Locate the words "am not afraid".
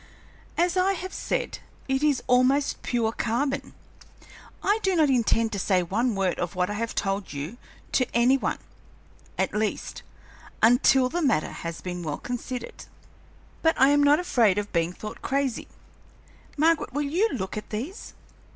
13.89-14.57